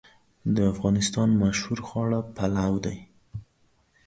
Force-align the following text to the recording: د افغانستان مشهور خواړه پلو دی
د 0.55 0.57
افغانستان 0.73 1.29
مشهور 1.43 1.79
خواړه 1.87 2.19
پلو 2.35 2.73
دی 2.85 2.97